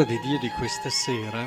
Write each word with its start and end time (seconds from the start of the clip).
parola 0.00 0.04
di 0.04 0.18
Dio 0.20 0.38
di 0.38 0.48
questa 0.50 0.88
sera 0.88 1.46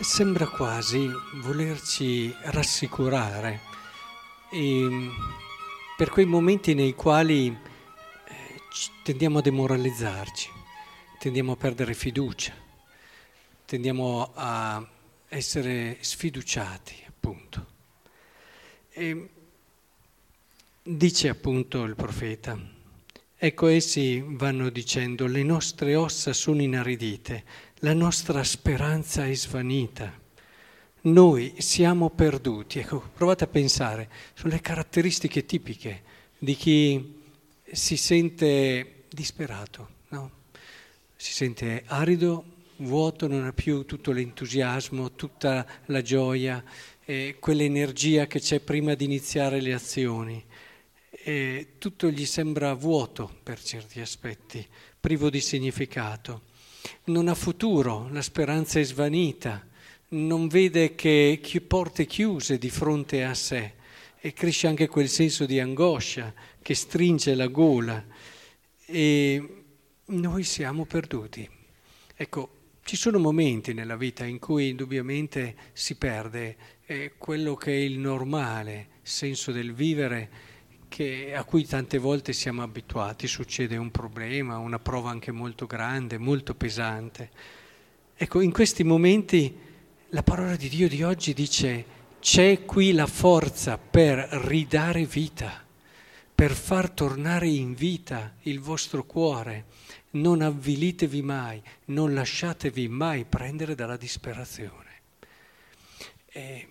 sembra 0.00 0.46
quasi 0.46 1.08
volerci 1.42 2.34
rassicurare 2.42 3.60
e 4.50 5.10
per 5.96 6.10
quei 6.10 6.26
momenti 6.26 6.74
nei 6.74 6.94
quali 6.94 7.48
eh, 7.48 8.60
tendiamo 9.02 9.38
a 9.38 9.42
demoralizzarci, 9.42 10.48
tendiamo 11.18 11.52
a 11.52 11.56
perdere 11.56 11.94
fiducia, 11.94 12.52
tendiamo 13.64 14.30
a 14.34 14.86
essere 15.28 15.98
sfiduciati, 16.00 17.04
appunto. 17.06 17.66
E 18.90 19.28
dice 20.82 21.28
appunto 21.28 21.82
il 21.84 21.94
profeta, 21.96 22.58
Ecco, 23.42 23.68
essi 23.68 24.22
vanno 24.22 24.68
dicendo, 24.68 25.26
le 25.26 25.42
nostre 25.42 25.94
ossa 25.94 26.34
sono 26.34 26.60
inaridite, 26.60 27.44
la 27.76 27.94
nostra 27.94 28.44
speranza 28.44 29.24
è 29.24 29.32
svanita, 29.32 30.12
noi 31.04 31.54
siamo 31.56 32.10
perduti. 32.10 32.80
Ecco, 32.80 33.02
provate 33.14 33.44
a 33.44 33.46
pensare, 33.46 34.10
sono 34.34 34.52
le 34.52 34.60
caratteristiche 34.60 35.46
tipiche 35.46 36.02
di 36.36 36.54
chi 36.54 37.22
si 37.64 37.96
sente 37.96 39.04
disperato, 39.08 39.88
no? 40.08 40.30
si 41.16 41.32
sente 41.32 41.84
arido, 41.86 42.44
vuoto, 42.76 43.26
non 43.26 43.46
ha 43.46 43.54
più 43.54 43.86
tutto 43.86 44.12
l'entusiasmo, 44.12 45.12
tutta 45.12 45.66
la 45.86 46.02
gioia, 46.02 46.62
eh, 47.06 47.36
quell'energia 47.40 48.26
che 48.26 48.38
c'è 48.38 48.60
prima 48.60 48.92
di 48.92 49.06
iniziare 49.06 49.62
le 49.62 49.72
azioni 49.72 50.44
e 51.22 51.74
tutto 51.78 52.10
gli 52.10 52.24
sembra 52.24 52.72
vuoto 52.74 53.38
per 53.42 53.62
certi 53.62 54.00
aspetti, 54.00 54.66
privo 54.98 55.28
di 55.28 55.40
significato. 55.40 56.42
Non 57.04 57.28
ha 57.28 57.34
futuro, 57.34 58.08
la 58.10 58.22
speranza 58.22 58.80
è 58.80 58.84
svanita, 58.84 59.66
non 60.08 60.48
vede 60.48 60.94
che 60.94 61.40
porte 61.66 62.06
chiuse 62.06 62.58
di 62.58 62.70
fronte 62.70 63.22
a 63.24 63.34
sé 63.34 63.74
e 64.18 64.32
cresce 64.32 64.66
anche 64.66 64.88
quel 64.88 65.08
senso 65.08 65.46
di 65.46 65.60
angoscia 65.60 66.32
che 66.60 66.74
stringe 66.74 67.34
la 67.34 67.46
gola 67.46 68.04
e 68.86 69.62
noi 70.06 70.42
siamo 70.42 70.84
perduti. 70.84 71.48
Ecco, 72.16 72.58
ci 72.82 72.96
sono 72.96 73.18
momenti 73.18 73.72
nella 73.72 73.96
vita 73.96 74.24
in 74.24 74.38
cui 74.38 74.70
indubbiamente 74.70 75.54
si 75.72 75.94
perde 75.96 76.56
eh, 76.86 77.12
quello 77.16 77.54
che 77.54 77.72
è 77.72 77.76
il 77.76 77.98
normale 77.98 78.88
senso 79.02 79.52
del 79.52 79.72
vivere 79.72 80.30
che, 80.90 81.32
a 81.34 81.44
cui 81.44 81.64
tante 81.64 81.96
volte 81.98 82.34
siamo 82.34 82.62
abituati, 82.62 83.28
succede 83.28 83.76
un 83.76 83.92
problema, 83.92 84.58
una 84.58 84.80
prova 84.80 85.08
anche 85.08 85.30
molto 85.30 85.64
grande, 85.64 86.18
molto 86.18 86.54
pesante. 86.54 87.30
Ecco, 88.14 88.40
in 88.40 88.50
questi 88.50 88.82
momenti 88.82 89.56
la 90.08 90.22
parola 90.24 90.56
di 90.56 90.68
Dio 90.68 90.88
di 90.88 91.02
oggi 91.02 91.32
dice 91.32 91.98
c'è 92.20 92.64
qui 92.66 92.92
la 92.92 93.06
forza 93.06 93.78
per 93.78 94.18
ridare 94.18 95.06
vita, 95.06 95.64
per 96.34 96.50
far 96.50 96.90
tornare 96.90 97.48
in 97.48 97.72
vita 97.72 98.34
il 98.42 98.58
vostro 98.58 99.04
cuore. 99.04 99.66
Non 100.10 100.42
avvilitevi 100.42 101.22
mai, 101.22 101.62
non 101.86 102.12
lasciatevi 102.12 102.88
mai 102.88 103.24
prendere 103.24 103.76
dalla 103.76 103.96
disperazione. 103.96 104.88
E 106.26 106.68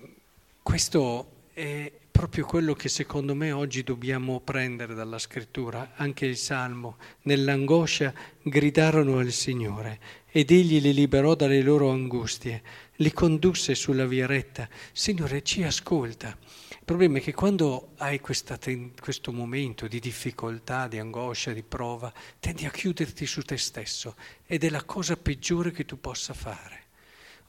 questo 0.62 1.32
è 1.54 1.90
proprio 2.20 2.46
quello 2.46 2.74
che 2.74 2.90
secondo 2.90 3.34
me 3.34 3.54
oggi 3.54 3.82
dobbiamo 3.82 4.42
prendere 4.42 4.94
dalla 4.94 5.18
scrittura, 5.18 5.94
anche 5.96 6.26
il 6.26 6.36
Salmo. 6.36 6.98
Nell'angoscia 7.22 8.14
gridarono 8.42 9.20
al 9.20 9.32
Signore 9.32 10.00
ed 10.30 10.52
egli 10.52 10.82
li 10.82 10.94
liberò 10.94 11.34
dalle 11.34 11.62
loro 11.62 11.92
angustie, 11.92 12.62
li 12.98 13.14
condusse 13.14 13.74
sulla 13.74 14.06
via 14.06 14.26
retta. 14.26 14.68
Signore, 14.92 15.44
ci 15.44 15.64
ascolta. 15.64 16.38
Il 16.72 16.84
problema 16.84 17.20
è 17.20 17.22
che 17.22 17.34
quando 17.34 17.94
hai 18.00 18.20
questa, 18.20 18.60
questo 19.00 19.32
momento 19.32 19.88
di 19.88 20.02
difficoltà, 20.02 20.90
di 20.90 21.00
angoscia, 21.00 21.54
di 21.54 21.64
prova, 21.64 22.12
tendi 22.38 22.66
a 22.66 22.70
chiuderti 22.70 23.26
su 23.26 23.44
te 23.44 23.56
stesso 23.56 24.18
ed 24.46 24.66
è 24.66 24.70
la 24.70 24.84
cosa 24.84 25.16
peggiore 25.16 25.72
che 25.72 25.86
tu 25.86 25.98
possa 26.02 26.34
fare. 26.34 26.88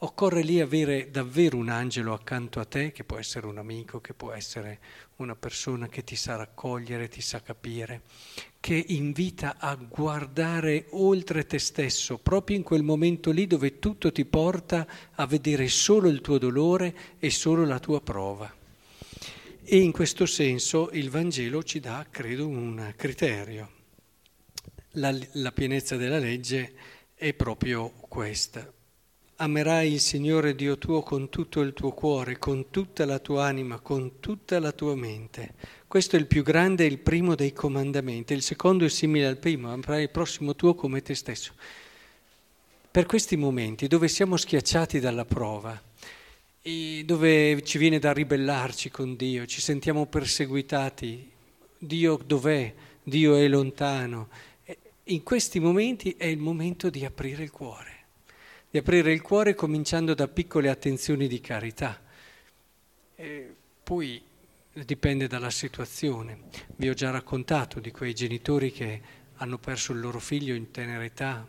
Occorre 0.02 0.40
lì 0.40 0.62
avere 0.62 1.10
davvero 1.10 1.58
un 1.58 1.68
angelo 1.68 2.14
accanto 2.14 2.58
a 2.58 2.64
te, 2.64 2.90
che 2.90 3.04
può 3.04 3.18
essere 3.18 3.46
un 3.46 3.58
amico, 3.58 4.00
che 4.00 4.14
può 4.14 4.32
essere 4.32 4.78
una 5.16 5.36
persona 5.36 5.88
che 5.88 6.02
ti 6.02 6.16
sa 6.16 6.36
raccogliere, 6.36 7.08
ti 7.08 7.20
sa 7.20 7.42
capire, 7.42 8.00
che 8.60 8.82
invita 8.88 9.56
a 9.58 9.74
guardare 9.74 10.86
oltre 10.92 11.44
te 11.44 11.58
stesso, 11.58 12.16
proprio 12.16 12.56
in 12.56 12.62
quel 12.62 12.82
momento 12.82 13.30
lì 13.30 13.46
dove 13.46 13.78
tutto 13.78 14.10
ti 14.10 14.24
porta 14.24 14.86
a 15.16 15.26
vedere 15.26 15.68
solo 15.68 16.08
il 16.08 16.22
tuo 16.22 16.38
dolore 16.38 17.18
e 17.18 17.28
solo 17.28 17.66
la 17.66 17.78
tua 17.78 18.00
prova. 18.00 18.50
E 19.62 19.76
in 19.76 19.92
questo 19.92 20.24
senso 20.24 20.88
il 20.92 21.10
Vangelo 21.10 21.62
ci 21.62 21.78
dà, 21.78 22.06
credo, 22.10 22.48
un 22.48 22.94
criterio. 22.96 23.70
La, 24.92 25.14
la 25.32 25.52
pienezza 25.52 25.96
della 25.96 26.18
legge 26.18 26.72
è 27.14 27.34
proprio 27.34 27.90
questa 27.90 28.78
amerai 29.42 29.94
il 29.94 30.00
Signore 30.00 30.54
Dio 30.54 30.76
tuo 30.76 31.02
con 31.02 31.30
tutto 31.30 31.60
il 31.60 31.72
tuo 31.72 31.92
cuore, 31.92 32.38
con 32.38 32.68
tutta 32.68 33.06
la 33.06 33.18
tua 33.18 33.46
anima, 33.46 33.80
con 33.80 34.20
tutta 34.20 34.58
la 34.58 34.70
tua 34.70 34.94
mente. 34.94 35.54
Questo 35.86 36.16
è 36.16 36.18
il 36.18 36.26
più 36.26 36.42
grande 36.42 36.84
e 36.84 36.88
il 36.88 36.98
primo 36.98 37.34
dei 37.34 37.54
comandamenti. 37.54 38.34
Il 38.34 38.42
secondo 38.42 38.84
è 38.84 38.90
simile 38.90 39.26
al 39.26 39.38
primo, 39.38 39.72
amerai 39.72 40.02
il 40.02 40.10
prossimo 40.10 40.54
tuo 40.54 40.74
come 40.74 41.00
te 41.00 41.14
stesso. 41.14 41.54
Per 42.90 43.06
questi 43.06 43.36
momenti 43.36 43.86
dove 43.86 44.08
siamo 44.08 44.36
schiacciati 44.36 45.00
dalla 45.00 45.24
prova, 45.24 45.80
dove 47.04 47.62
ci 47.62 47.78
viene 47.78 47.98
da 47.98 48.12
ribellarci 48.12 48.90
con 48.90 49.16
Dio, 49.16 49.46
ci 49.46 49.62
sentiamo 49.62 50.04
perseguitati, 50.04 51.30
Dio 51.78 52.20
dov'è? 52.26 52.74
Dio 53.02 53.36
è 53.36 53.48
lontano. 53.48 54.28
In 55.04 55.22
questi 55.22 55.60
momenti 55.60 56.14
è 56.18 56.26
il 56.26 56.38
momento 56.38 56.90
di 56.90 57.06
aprire 57.06 57.42
il 57.42 57.50
cuore 57.50 57.99
di 58.70 58.78
aprire 58.78 59.12
il 59.12 59.20
cuore 59.20 59.54
cominciando 59.54 60.14
da 60.14 60.28
piccole 60.28 60.68
attenzioni 60.68 61.26
di 61.26 61.40
carità. 61.40 62.00
E 63.16 63.54
poi 63.82 64.22
dipende 64.72 65.26
dalla 65.26 65.50
situazione. 65.50 66.42
Vi 66.76 66.88
ho 66.88 66.94
già 66.94 67.10
raccontato 67.10 67.80
di 67.80 67.90
quei 67.90 68.14
genitori 68.14 68.70
che 68.70 69.02
hanno 69.36 69.58
perso 69.58 69.92
il 69.92 69.98
loro 70.00 70.20
figlio 70.20 70.54
in 70.54 70.70
tenera 70.70 71.02
età, 71.02 71.46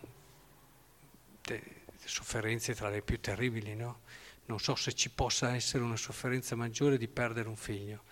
sofferenze 2.03 2.73
tra 2.73 2.89
le 2.89 3.01
più 3.03 3.19
terribili, 3.19 3.75
no? 3.75 4.01
Non 4.45 4.59
so 4.59 4.75
se 4.75 4.93
ci 4.93 5.11
possa 5.11 5.55
essere 5.55 5.83
una 5.83 5.95
sofferenza 5.95 6.55
maggiore 6.55 6.97
di 6.97 7.07
perdere 7.07 7.47
un 7.47 7.55
figlio, 7.55 8.03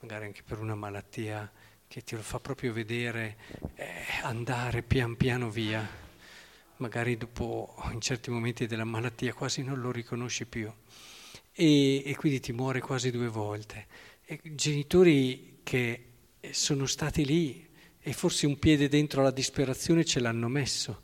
magari 0.00 0.26
anche 0.26 0.42
per 0.44 0.58
una 0.58 0.74
malattia 0.74 1.50
che 1.88 2.04
ti 2.04 2.14
lo 2.14 2.22
fa 2.22 2.38
proprio 2.38 2.72
vedere 2.72 3.36
eh, 3.74 4.04
andare 4.22 4.82
pian 4.82 5.16
piano 5.16 5.50
via 5.50 5.99
magari 6.80 7.16
dopo 7.16 7.74
in 7.92 8.00
certi 8.00 8.30
momenti 8.30 8.66
della 8.66 8.84
malattia 8.84 9.32
quasi 9.32 9.62
non 9.62 9.80
lo 9.80 9.90
riconosci 9.90 10.46
più 10.46 10.70
e, 11.52 12.02
e 12.04 12.16
quindi 12.16 12.40
ti 12.40 12.52
muore 12.52 12.80
quasi 12.80 13.10
due 13.10 13.28
volte. 13.28 13.86
E 14.24 14.40
genitori 14.42 15.60
che 15.62 16.04
sono 16.50 16.86
stati 16.86 17.24
lì 17.24 17.68
e 18.00 18.12
forse 18.12 18.46
un 18.46 18.58
piede 18.58 18.88
dentro 18.88 19.22
la 19.22 19.30
disperazione 19.30 20.04
ce 20.04 20.20
l'hanno 20.20 20.48
messo, 20.48 21.02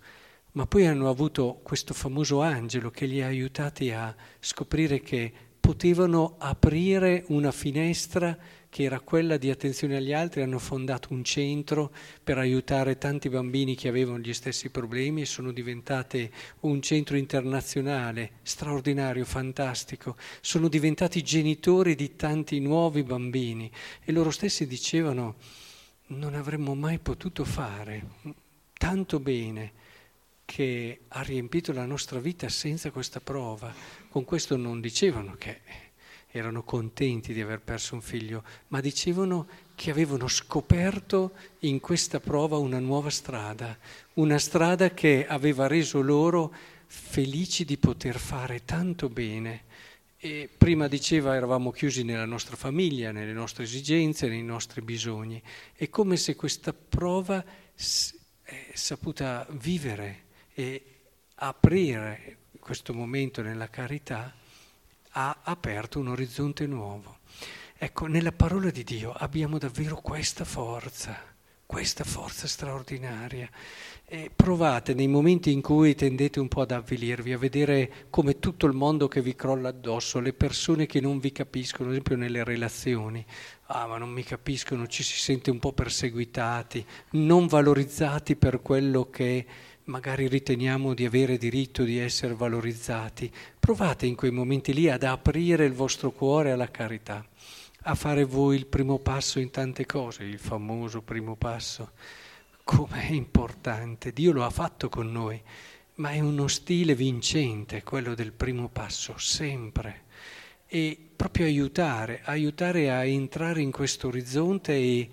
ma 0.52 0.66
poi 0.66 0.86
hanno 0.86 1.10
avuto 1.10 1.60
questo 1.62 1.92
famoso 1.92 2.40
angelo 2.40 2.90
che 2.90 3.06
li 3.06 3.22
ha 3.22 3.26
aiutati 3.26 3.90
a 3.90 4.14
scoprire 4.40 5.00
che 5.00 5.32
potevano 5.60 6.36
aprire 6.38 7.24
una 7.28 7.52
finestra 7.52 8.36
che 8.76 8.82
era 8.82 9.00
quella 9.00 9.38
di 9.38 9.48
attenzione 9.48 9.96
agli 9.96 10.12
altri, 10.12 10.42
hanno 10.42 10.58
fondato 10.58 11.14
un 11.14 11.24
centro 11.24 11.90
per 12.22 12.36
aiutare 12.36 12.98
tanti 12.98 13.30
bambini 13.30 13.74
che 13.74 13.88
avevano 13.88 14.18
gli 14.18 14.34
stessi 14.34 14.68
problemi 14.68 15.22
e 15.22 15.24
sono 15.24 15.50
diventate 15.50 16.30
un 16.60 16.82
centro 16.82 17.16
internazionale 17.16 18.32
straordinario, 18.42 19.24
fantastico. 19.24 20.18
Sono 20.42 20.68
diventati 20.68 21.22
genitori 21.22 21.94
di 21.94 22.16
tanti 22.16 22.60
nuovi 22.60 23.02
bambini 23.02 23.72
e 24.04 24.12
loro 24.12 24.30
stessi 24.30 24.66
dicevano 24.66 25.36
non 26.08 26.34
avremmo 26.34 26.74
mai 26.74 26.98
potuto 26.98 27.46
fare 27.46 28.06
tanto 28.74 29.20
bene 29.20 29.72
che 30.44 31.00
ha 31.08 31.22
riempito 31.22 31.72
la 31.72 31.86
nostra 31.86 32.20
vita 32.20 32.50
senza 32.50 32.90
questa 32.90 33.20
prova. 33.20 33.72
Con 34.10 34.26
questo 34.26 34.58
non 34.58 34.82
dicevano 34.82 35.34
che 35.38 35.60
erano 36.30 36.62
contenti 36.62 37.32
di 37.32 37.40
aver 37.40 37.60
perso 37.60 37.94
un 37.94 38.00
figlio, 38.00 38.44
ma 38.68 38.80
dicevano 38.80 39.46
che 39.74 39.90
avevano 39.90 40.28
scoperto 40.28 41.32
in 41.60 41.80
questa 41.80 42.20
prova 42.20 42.56
una 42.56 42.78
nuova 42.78 43.10
strada, 43.10 43.76
una 44.14 44.38
strada 44.38 44.90
che 44.90 45.26
aveva 45.26 45.66
reso 45.66 46.00
loro 46.00 46.52
felici 46.86 47.64
di 47.64 47.76
poter 47.76 48.18
fare 48.18 48.64
tanto 48.64 49.08
bene. 49.08 49.64
E 50.18 50.48
prima 50.56 50.88
diceva 50.88 51.36
eravamo 51.36 51.70
chiusi 51.70 52.02
nella 52.02 52.24
nostra 52.24 52.56
famiglia, 52.56 53.12
nelle 53.12 53.32
nostre 53.32 53.64
esigenze, 53.64 54.28
nei 54.28 54.42
nostri 54.42 54.80
bisogni. 54.80 55.40
È 55.74 55.88
come 55.88 56.16
se 56.16 56.34
questa 56.34 56.72
prova 56.72 57.44
è 58.42 58.70
saputa 58.72 59.46
vivere 59.50 60.24
e 60.54 60.82
aprire 61.34 62.38
questo 62.66 62.92
momento 62.92 63.42
nella 63.42 63.68
carità 63.68 64.34
ha 65.18 65.38
aperto 65.42 65.98
un 65.98 66.08
orizzonte 66.08 66.66
nuovo. 66.66 67.18
Ecco, 67.78 68.06
nella 68.06 68.32
parola 68.32 68.70
di 68.70 68.84
Dio 68.84 69.12
abbiamo 69.12 69.56
davvero 69.56 69.96
questa 69.96 70.44
forza, 70.44 71.18
questa 71.64 72.04
forza 72.04 72.46
straordinaria. 72.46 73.48
E 74.04 74.30
provate 74.34 74.94
nei 74.94 75.08
momenti 75.08 75.50
in 75.50 75.62
cui 75.62 75.94
tendete 75.94 76.38
un 76.38 76.48
po' 76.48 76.60
ad 76.60 76.70
avvilirvi, 76.70 77.32
a 77.32 77.38
vedere 77.38 78.06
come 78.10 78.38
tutto 78.38 78.66
il 78.66 78.74
mondo 78.74 79.08
che 79.08 79.22
vi 79.22 79.34
crolla 79.34 79.70
addosso, 79.70 80.20
le 80.20 80.34
persone 80.34 80.84
che 80.86 81.00
non 81.00 81.18
vi 81.18 81.32
capiscono, 81.32 81.88
ad 81.88 81.92
esempio 81.94 82.16
nelle 82.16 82.44
relazioni, 82.44 83.24
ah 83.68 83.86
ma 83.86 83.96
non 83.96 84.10
mi 84.10 84.22
capiscono, 84.22 84.86
ci 84.86 85.02
si 85.02 85.18
sente 85.18 85.50
un 85.50 85.58
po' 85.58 85.72
perseguitati, 85.72 86.86
non 87.12 87.46
valorizzati 87.46 88.36
per 88.36 88.60
quello 88.60 89.08
che 89.10 89.46
magari 89.86 90.28
riteniamo 90.28 90.94
di 90.94 91.04
avere 91.04 91.38
diritto 91.38 91.82
di 91.82 91.98
essere 91.98 92.34
valorizzati. 92.34 93.30
Provate 93.58 94.06
in 94.06 94.14
quei 94.14 94.30
momenti 94.30 94.72
lì 94.72 94.88
ad 94.88 95.02
aprire 95.02 95.64
il 95.64 95.72
vostro 95.72 96.10
cuore 96.10 96.52
alla 96.52 96.70
carità, 96.70 97.24
a 97.82 97.94
fare 97.94 98.24
voi 98.24 98.56
il 98.56 98.66
primo 98.66 98.98
passo 98.98 99.38
in 99.38 99.50
tante 99.50 99.86
cose, 99.86 100.24
il 100.24 100.38
famoso 100.38 101.02
primo 101.02 101.36
passo 101.36 101.92
com'è 102.64 103.10
importante. 103.10 104.12
Dio 104.12 104.32
lo 104.32 104.44
ha 104.44 104.50
fatto 104.50 104.88
con 104.88 105.10
noi, 105.12 105.40
ma 105.96 106.10
è 106.10 106.18
uno 106.18 106.48
stile 106.48 106.96
vincente, 106.96 107.84
quello 107.84 108.14
del 108.14 108.32
primo 108.32 108.68
passo, 108.68 109.16
sempre. 109.18 110.02
E 110.66 110.98
proprio 111.14 111.46
aiutare, 111.46 112.22
aiutare 112.24 112.90
a 112.90 113.04
entrare 113.04 113.62
in 113.62 113.70
questo 113.70 114.08
orizzonte 114.08 114.72
e, 114.72 115.08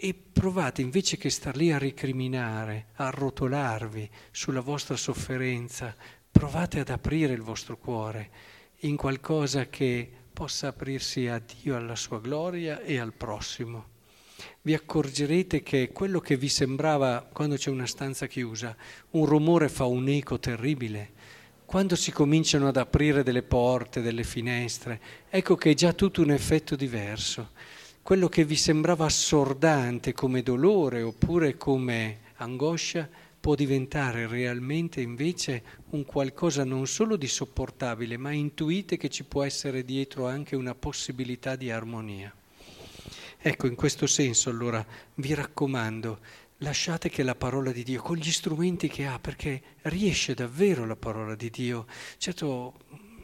e 0.00 0.14
provate 0.14 0.80
invece 0.80 1.16
che 1.16 1.28
star 1.28 1.56
lì 1.56 1.72
a 1.72 1.78
ricriminare, 1.78 2.86
a 2.94 3.08
arrotolarvi 3.08 4.08
sulla 4.30 4.60
vostra 4.60 4.96
sofferenza, 4.96 5.94
provate 6.30 6.78
ad 6.78 6.88
aprire 6.88 7.32
il 7.32 7.42
vostro 7.42 7.76
cuore 7.76 8.30
in 8.82 8.96
qualcosa 8.96 9.68
che 9.68 10.08
possa 10.32 10.68
aprirsi 10.68 11.26
a 11.26 11.40
Dio, 11.40 11.76
alla 11.76 11.96
sua 11.96 12.20
gloria 12.20 12.80
e 12.80 12.98
al 12.98 13.12
prossimo 13.12 13.96
vi 14.62 14.74
accorgerete 14.74 15.62
che 15.62 15.90
quello 15.92 16.20
che 16.20 16.36
vi 16.36 16.48
sembrava 16.48 17.26
quando 17.32 17.56
c'è 17.56 17.70
una 17.70 17.86
stanza 17.86 18.26
chiusa, 18.26 18.76
un 19.10 19.24
rumore 19.24 19.68
fa 19.68 19.84
un 19.86 20.08
eco 20.08 20.38
terribile. 20.38 21.12
Quando 21.64 21.96
si 21.96 22.12
cominciano 22.12 22.68
ad 22.68 22.76
aprire 22.76 23.22
delle 23.22 23.42
porte, 23.42 24.00
delle 24.00 24.24
finestre, 24.24 25.00
ecco 25.28 25.54
che 25.56 25.70
è 25.70 25.74
già 25.74 25.92
tutto 25.92 26.22
un 26.22 26.30
effetto 26.30 26.76
diverso. 26.76 27.50
Quello 28.08 28.30
che 28.30 28.46
vi 28.46 28.56
sembrava 28.56 29.04
assordante 29.04 30.14
come 30.14 30.42
dolore 30.42 31.02
oppure 31.02 31.58
come 31.58 32.20
angoscia 32.36 33.06
può 33.38 33.54
diventare 33.54 34.26
realmente 34.26 35.02
invece 35.02 35.62
un 35.90 36.06
qualcosa 36.06 36.64
non 36.64 36.86
solo 36.86 37.16
di 37.16 37.26
sopportabile, 37.26 38.16
ma 38.16 38.32
intuite 38.32 38.96
che 38.96 39.10
ci 39.10 39.24
può 39.24 39.42
essere 39.42 39.84
dietro 39.84 40.26
anche 40.26 40.56
una 40.56 40.74
possibilità 40.74 41.54
di 41.54 41.70
armonia. 41.70 42.34
Ecco, 43.36 43.66
in 43.66 43.74
questo 43.74 44.06
senso 44.06 44.48
allora 44.48 44.82
vi 45.16 45.34
raccomando, 45.34 46.18
lasciate 46.60 47.10
che 47.10 47.22
la 47.22 47.34
parola 47.34 47.72
di 47.72 47.82
Dio, 47.82 48.00
con 48.00 48.16
gli 48.16 48.30
strumenti 48.30 48.88
che 48.88 49.04
ha, 49.04 49.18
perché 49.18 49.60
riesce 49.82 50.32
davvero 50.32 50.86
la 50.86 50.96
parola 50.96 51.34
di 51.34 51.50
Dio. 51.50 51.84
Certo, 52.16 52.72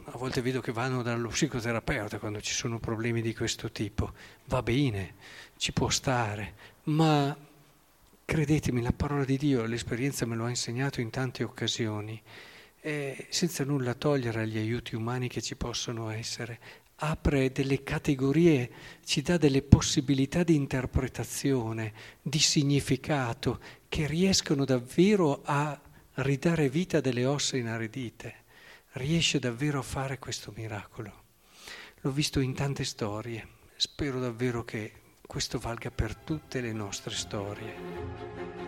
a 0.07 0.17
volte 0.17 0.41
vedo 0.41 0.61
che 0.61 0.71
vanno 0.71 1.01
dallo 1.01 1.29
psicoterapeuta 1.29 2.19
quando 2.19 2.39
ci 2.39 2.53
sono 2.53 2.79
problemi 2.79 3.21
di 3.21 3.33
questo 3.33 3.71
tipo. 3.71 4.13
Va 4.45 4.61
bene, 4.61 5.15
ci 5.57 5.73
può 5.73 5.89
stare, 5.89 6.53
ma 6.83 7.35
credetemi, 8.23 8.81
la 8.81 8.93
parola 8.93 9.25
di 9.25 9.37
Dio, 9.37 9.65
l'esperienza 9.65 10.25
me 10.25 10.35
lo 10.35 10.45
ha 10.45 10.49
insegnato 10.49 11.01
in 11.01 11.09
tante 11.09 11.43
occasioni, 11.43 12.21
eh, 12.81 13.25
senza 13.29 13.63
nulla 13.63 13.95
togliere 13.95 14.41
agli 14.41 14.57
aiuti 14.57 14.95
umani 14.95 15.27
che 15.27 15.41
ci 15.41 15.55
possono 15.55 16.09
essere 16.09 16.59
apre 16.97 17.51
delle 17.51 17.83
categorie, 17.83 18.69
ci 19.03 19.21
dà 19.21 19.37
delle 19.37 19.63
possibilità 19.63 20.43
di 20.43 20.55
interpretazione, 20.55 21.93
di 22.21 22.39
significato 22.39 23.59
che 23.89 24.05
riescono 24.05 24.65
davvero 24.65 25.41
a 25.43 25.77
ridare 26.15 26.69
vita 26.69 27.01
delle 27.01 27.25
ossa 27.25 27.57
inaridite. 27.57 28.43
Riesce 28.97 29.39
davvero 29.39 29.79
a 29.79 29.81
fare 29.81 30.19
questo 30.19 30.53
miracolo. 30.55 31.23
L'ho 31.99 32.11
visto 32.11 32.39
in 32.39 32.53
tante 32.53 32.85
storie, 32.85 33.45
spero 33.75 34.21
davvero 34.21 34.63
che 34.63 35.17
questo 35.27 35.59
valga 35.59 35.91
per 35.91 36.15
tutte 36.15 36.61
le 36.61 36.71
nostre 36.71 37.13
storie. 37.13 38.64